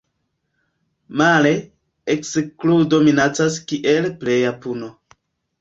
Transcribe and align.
Male, 1.21 1.51
ekskludo 2.15 3.03
minacas 3.09 3.61
kiel 3.73 4.11
pleja 4.25 4.59
puno. 4.65 4.91